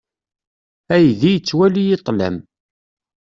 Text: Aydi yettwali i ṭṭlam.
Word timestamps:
Aydi 0.95 1.29
yettwali 1.33 1.83
i 1.93 1.95
ṭṭlam. 2.01 2.37